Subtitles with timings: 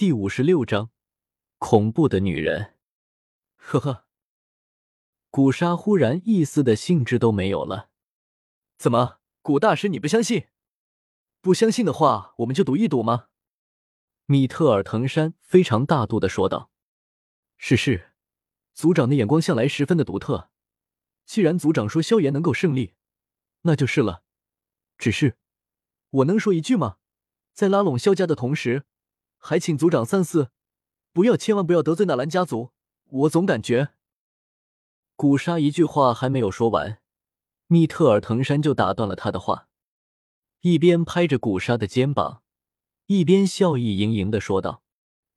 [0.00, 0.88] 第五十六章，
[1.58, 2.78] 恐怖的女人。
[3.56, 4.06] 呵呵，
[5.28, 7.90] 古沙忽然一丝的兴致都没有了。
[8.78, 10.46] 怎么，古大师你不相信？
[11.42, 13.26] 不相信的话，我们就赌一赌吗？
[14.24, 16.70] 米特尔滕山非常大度的说道。
[17.58, 18.14] 是是，
[18.72, 20.50] 族长的眼光向来十分的独特。
[21.26, 22.94] 既然族长说萧炎能够胜利，
[23.64, 24.24] 那就是了。
[24.96, 25.36] 只是，
[26.08, 26.96] 我能说一句吗？
[27.52, 28.86] 在拉拢萧家的同时。
[29.42, 30.50] 还请族长三思，
[31.12, 32.70] 不要千万不要得罪纳兰家族。
[33.06, 33.88] 我总感觉，
[35.16, 37.00] 古沙一句话还没有说完，
[37.66, 39.66] 密特尔滕山就打断了他的话，
[40.60, 42.42] 一边拍着古沙的肩膀，
[43.06, 44.82] 一边笑意盈盈的说道：“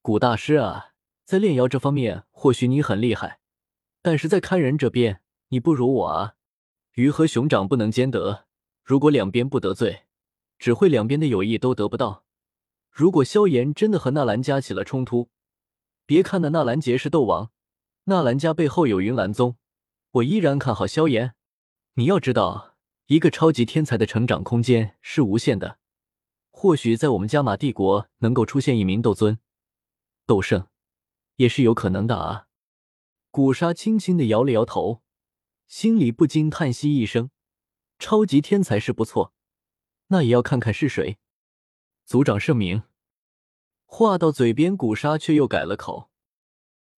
[0.04, 0.92] 古大师啊，
[1.24, 3.40] 在炼妖这方面或许你很厉害，
[4.02, 6.36] 但是在看人这边你不如我啊。
[6.96, 8.46] 鱼和熊掌不能兼得，
[8.84, 10.04] 如果两边不得罪，
[10.60, 12.26] 只会两边的友谊都得不到。”
[12.94, 15.30] 如果萧炎真的和纳兰家起了冲突，
[16.06, 17.52] 别看那纳兰杰是斗王，
[18.04, 19.58] 纳兰家背后有云岚宗，
[20.12, 21.34] 我依然看好萧炎。
[21.96, 22.76] 你要知道，
[23.08, 25.80] 一个超级天才的成长空间是无限的，
[26.52, 29.40] 或许在我们加玛帝国能够出现一名斗尊、
[30.28, 30.68] 斗圣，
[31.38, 32.46] 也是有可能的啊。
[33.32, 35.02] 古沙轻轻的摇了摇头，
[35.66, 37.32] 心里不禁叹息一声：
[37.98, 39.34] 超级天才是不错，
[40.10, 41.18] 那也要看看是谁。
[42.06, 42.84] 族长圣明。
[43.86, 46.10] 话到嘴边，古沙却又改了口。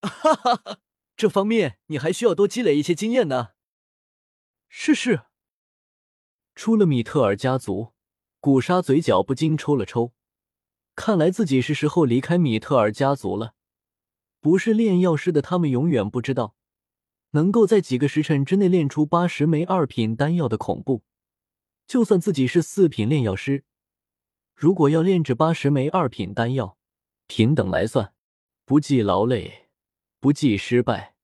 [0.02, 0.78] 哈哈哈，
[1.16, 3.50] 这方面你还需要多积累一些经验呢。
[4.68, 5.22] 是是。
[6.54, 7.92] 出了米特尔家族，
[8.40, 10.12] 古沙嘴角不禁抽了抽。
[10.94, 13.54] 看来自己是时候离开米特尔家族了。
[14.40, 16.54] 不是炼药师的他们永远不知道，
[17.30, 21.02] 能够在几个时辰之内炼出八十枚二品丹药的恐怖。
[21.86, 23.64] 就算自己是四品炼药师。
[24.56, 26.78] 如果要炼制八十枚二品丹药，
[27.26, 28.14] 平等来算，
[28.64, 29.68] 不计劳累，
[30.18, 31.14] 不计失败，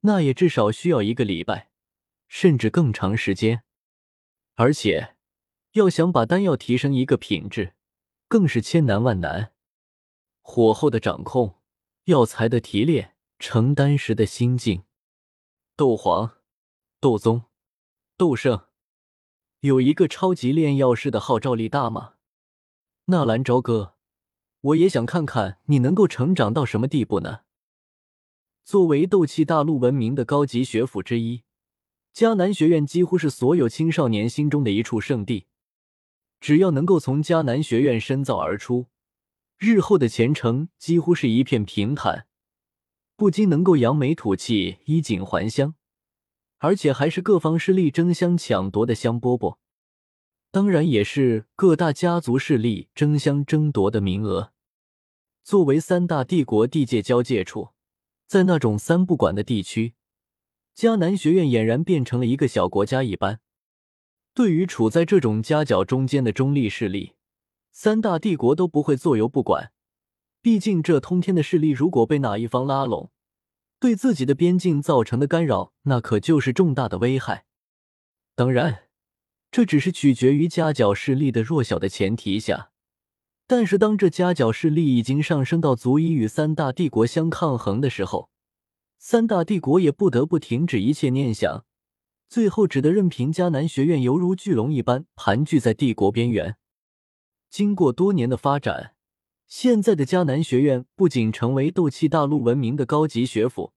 [0.00, 1.68] 那也至少需要一个礼拜，
[2.26, 3.64] 甚至更长时间。
[4.54, 5.16] 而且，
[5.72, 7.74] 要想把丹药提升一个品质，
[8.28, 9.52] 更是千难万难。
[10.40, 11.60] 火候的掌控，
[12.04, 14.84] 药材的提炼，成丹时的心境。
[15.76, 16.38] 斗皇、
[16.98, 17.42] 斗宗、
[18.16, 18.68] 斗圣，
[19.60, 22.13] 有一个超级炼药师的号召力大吗？
[23.06, 23.96] 纳兰朝歌，
[24.62, 27.40] 我也想看看你能够成长到什么地步呢？
[28.64, 31.42] 作为斗气大陆闻名的高级学府之一，
[32.14, 35.48] 迦南学院几乎是所有青少年心中的一处圣地。
[36.40, 38.86] 只要能够从迦南学院深造而出，
[39.58, 42.26] 日后的前程几乎是一片平坦，
[43.16, 45.74] 不仅能够扬眉吐气、衣锦还乡，
[46.56, 49.58] 而且还是各方势力争相抢夺的香饽饽。
[50.54, 54.52] 当然也是各大家族势力争相争夺的名额。
[55.42, 57.70] 作为三大帝国地界交界处，
[58.28, 59.94] 在那种三不管的地区，
[60.76, 63.40] 迦南学院俨然变成了一个小国家一般。
[64.32, 67.14] 对于处在这种夹角中间的中立势力，
[67.72, 69.72] 三大帝国都不会坐拥不管。
[70.40, 73.10] 毕竟这通天的势力，如果被哪一方拉拢，
[73.80, 77.46] 对自己的边境造成的干扰，那可就是重大的危害。
[78.36, 78.83] 当然。
[79.54, 82.72] 这只是取决于夹角势力的弱小的前提下，
[83.46, 88.30] 但是当这夹角势力已经上升到足以与三大帝国相抗衡的时候，
[88.98, 91.64] 三大帝国也不得不停止一切念想，
[92.28, 96.56] 最后只得任凭迦南学院犹如巨龙一般盘踞在帝国边缘。
[97.48, 98.96] 经过多年的发展，
[99.46, 103.72] 现在的迦南学院不仅成为斗气大陆闻名的高级学府，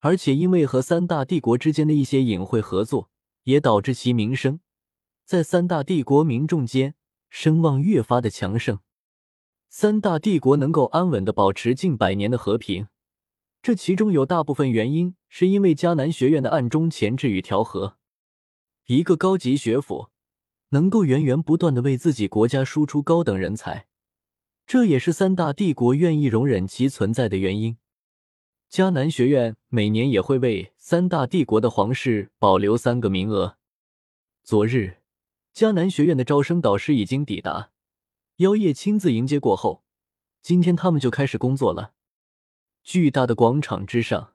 [0.00, 3.08] 而且因为和三大帝国之间的一些隐晦合作，
[3.44, 4.60] 也导致其名声。
[5.30, 6.96] 在三大帝国民众间
[7.28, 8.80] 声望越发的强盛，
[9.68, 12.88] 三大帝国能够安稳的保持近百年的和平，
[13.62, 17.96] 这其中有大部分原因是因为迦南学院的暗中钳制与调和。
[18.86, 20.08] 一个高级学府
[20.70, 23.86] 能够源源不断的为自己国家输出高等人才，
[24.66, 27.76] 这也是三大帝国愿意容忍其存在的原因。
[28.68, 33.56] 迦南学院每年也会为三大帝国的皇室保留三个名额。
[34.42, 34.99] 昨日。
[35.54, 37.70] 迦南学院的招生导师已经抵达，
[38.36, 39.84] 妖夜亲自迎接过后，
[40.40, 41.92] 今天他们就开始工作了。
[42.82, 44.34] 巨大的广场之上，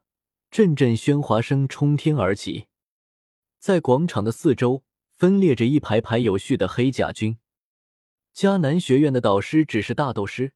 [0.51, 2.67] 阵阵喧哗声冲天而起，
[3.57, 4.83] 在广场的四周
[5.15, 7.37] 分列着一排排有序的黑甲军。
[8.35, 10.51] 迦南学院的导师只是大斗师，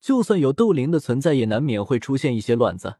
[0.00, 2.98] 就算有斗灵的存在，也难免会出现一些乱子。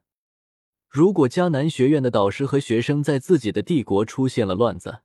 [0.89, 5.03] 如果迦南学院的导师和学生在自己的帝国出现了乱子，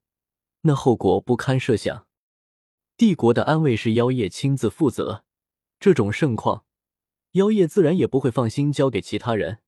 [0.68, 2.08] 那后果不堪设想，
[2.98, 5.24] 帝国的安危是妖夜亲自负责。
[5.80, 6.66] 这种盛况，
[7.34, 9.60] 妖夜自然也不会放心交给其他人。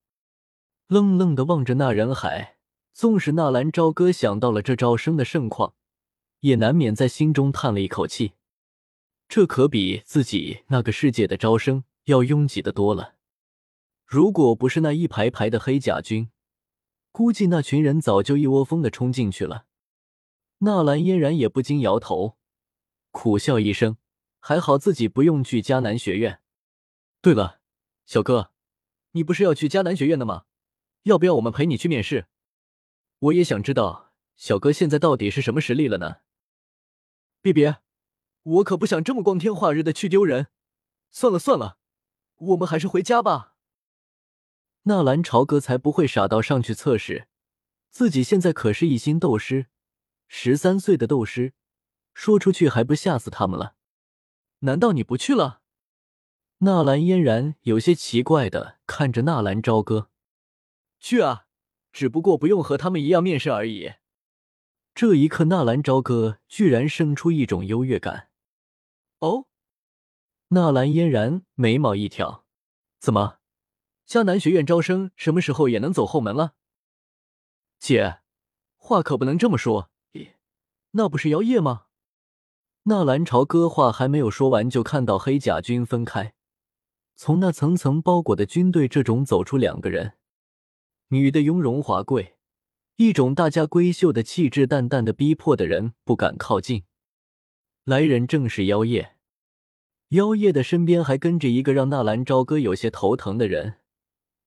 [0.87, 2.57] 愣愣的望着那人海，
[2.93, 5.75] 纵使纳兰朝歌想到了这招生的盛况，
[6.39, 8.33] 也难免在心中叹了一口气。
[9.27, 13.15] 这可比自己那个世界的招生要拥挤的多了。
[14.03, 16.31] 如果不是那一排排的黑甲军，
[17.11, 19.65] 估计那群人早就一窝蜂的冲进去了。
[20.59, 22.37] 纳兰嫣然也不禁摇头，
[23.11, 23.97] 苦笑一声，
[24.39, 26.41] 还好自己不用去迦南学院。
[27.21, 27.59] 对了，
[28.05, 28.51] 小哥，
[29.11, 30.45] 你不是要去迦南学院的吗？
[31.03, 32.27] 要不要我们陪你去面试？
[33.19, 36.17] 我也想知道小哥现在到底是什么实力了呢。
[37.41, 37.77] 别别，
[38.43, 40.47] 我可不想这么光天化日的去丢人。
[41.11, 41.77] 算了算了，
[42.35, 43.55] 我们还是回家吧。
[44.83, 47.27] 纳兰朝歌才不会傻到上去测试，
[47.89, 49.67] 自己现在可是一星斗师，
[50.27, 51.53] 十三岁的斗师，
[52.13, 53.75] 说出去还不吓死他们了？
[54.59, 55.61] 难道你不去了？
[56.59, 60.09] 纳兰嫣然有些奇怪的看着纳兰朝歌，
[60.99, 61.45] 去啊，
[61.91, 63.93] 只不过不用和他们一样面试而已。
[64.95, 68.31] 这一刻，纳兰朝歌居然生出一种优越感。
[69.19, 69.45] 哦，
[70.47, 72.45] 纳兰嫣然眉毛一挑，
[72.99, 73.37] 怎么？
[74.07, 76.55] 迦南学院招生什么时候也能走后门了？
[77.77, 78.21] 姐，
[78.75, 79.91] 话可不能这么说。
[80.97, 81.83] 那不是妖夜吗？
[82.83, 86.33] 纳兰朝歌话还没有说完，就看到黑甲军分开，
[87.15, 90.13] 从那层层包裹的军队这种走出两个人，
[91.09, 92.37] 女的雍容华贵，
[92.95, 96.85] 一种大家闺秀的气质，淡淡的逼迫的人不敢靠近。
[97.83, 99.17] 来人正是妖夜，
[100.09, 103.75] 妖夜的身边还跟着一个让纳兰朝歌有些头疼的人。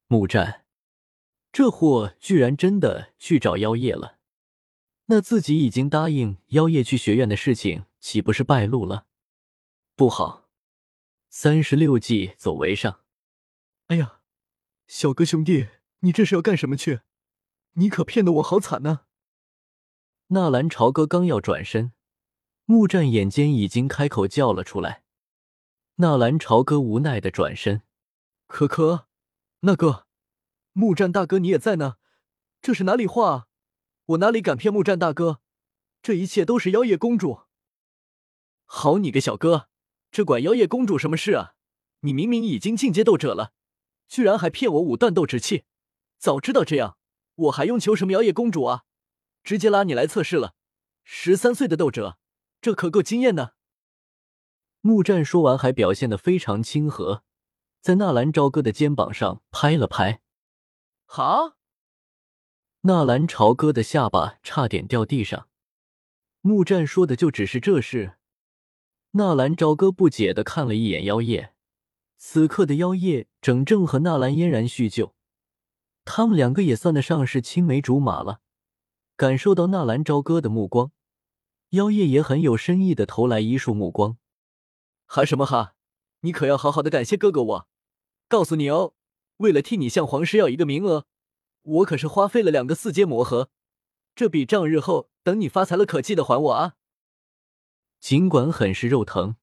[0.08, 0.64] 木战，
[1.52, 4.16] 这货居然真的去找妖夜了，
[5.12, 9.06] 那自己已经答应妖夜去学院的事情，岂不是败露了？
[9.96, 10.48] 不好！
[11.28, 13.00] 三十六计，走为上。
[13.88, 14.20] 哎呀，
[14.86, 15.66] 小哥兄弟，
[16.00, 17.00] 你这是要干什么去？
[17.72, 19.00] 你可骗得我好惨呢！
[20.28, 21.90] 纳兰朝歌刚要转身，
[22.66, 25.02] 木战眼尖已经开口叫了出来。
[25.96, 27.82] 纳兰朝歌无奈的转身，
[28.46, 29.08] 可可。
[29.62, 30.06] 那个
[30.72, 31.96] 木战大哥，你也在呢？
[32.62, 33.48] 这是哪里话？
[34.10, 35.40] 我哪里敢骗木战大哥？
[36.02, 37.42] 这一切都是妖夜公主。
[38.64, 39.68] 好你个小哥，
[40.10, 41.54] 这管妖夜公主什么事啊？
[42.00, 43.52] 你明明已经进阶斗者了，
[44.08, 45.64] 居然还骗我五段斗之气！
[46.18, 46.96] 早知道这样，
[47.36, 48.82] 我还用求什么妖夜公主啊？
[49.44, 50.54] 直接拉你来测试了。
[51.04, 52.18] 十三岁的斗者，
[52.60, 53.54] 这可够惊艳的。
[54.80, 57.22] 木战说完，还表现的非常亲和。
[57.80, 60.20] 在纳兰朝歌的肩膀上拍了拍，
[61.04, 61.59] 好。
[62.82, 65.48] 纳兰朝歌的下巴差点掉地上。
[66.40, 68.14] 木战说的就只是这事。
[69.10, 71.52] 纳兰朝歌不解的看了一眼妖夜，
[72.16, 75.14] 此刻的妖夜正正和纳兰嫣然叙旧，
[76.06, 78.40] 他们两个也算得上是青梅竹马了。
[79.14, 80.90] 感受到纳兰朝歌的目光，
[81.70, 84.16] 妖夜也很有深意的投来一束目光。
[85.04, 85.74] 哈什么哈？
[86.20, 87.68] 你可要好好的感谢哥哥我。
[88.26, 88.94] 告诉你哦，
[89.36, 91.04] 为了替你向皇室要一个名额，
[91.62, 93.50] 我可是花费了两个四阶魔核，
[94.14, 96.76] 这笔账日后等你发财了可记得还我啊！
[98.00, 99.36] 尽管很是肉疼，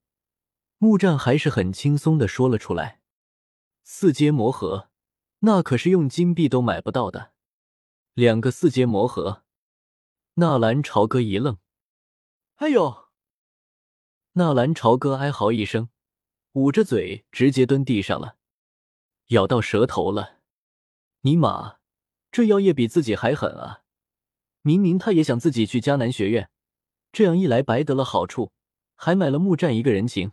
[0.78, 3.00] 木战还是很轻松的说了出来。
[3.84, 4.90] 四阶魔核，
[5.40, 7.32] 那可是用金币都买不到的。
[8.14, 9.44] 两个四阶魔核，
[10.34, 11.58] 纳兰朝歌一愣，
[12.56, 13.08] 哎呦！
[14.32, 15.88] 纳兰朝歌哀嚎一声，
[16.52, 18.36] 捂着嘴直接蹲地上了。
[19.28, 20.40] 咬到舌头了，
[21.20, 21.77] 尼玛，
[22.30, 23.82] 这妖夜比自己还狠啊！
[24.62, 26.50] 明明他也想自己去迦南学院，
[27.10, 28.52] 这样一来白得了好处，
[28.96, 30.32] 还买了木战一个人情。